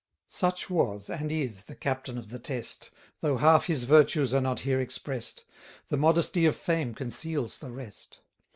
[0.27, 4.61] Such was, and is, the Captain of the Test, Though half his virtues are not
[4.61, 5.43] here express'd;
[5.89, 8.17] The modesty of fame conceals the rest.